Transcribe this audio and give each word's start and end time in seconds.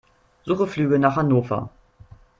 Suche 0.45 0.65
Flüge 0.65 0.97
nach 0.97 1.15
Hannover. 1.15 1.69